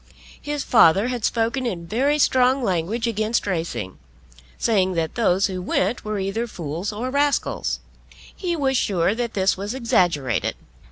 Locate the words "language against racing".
2.63-3.99